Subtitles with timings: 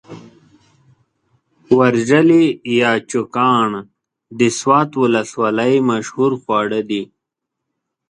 [1.79, 2.45] ورژلي
[2.79, 3.69] يا چوکاڼ
[4.39, 7.03] د سوات ولسوالۍ مشهور خواړه دي.